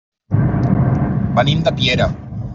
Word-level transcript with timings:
Venim 1.41 1.63
de 1.69 1.75
Piera. 1.83 2.11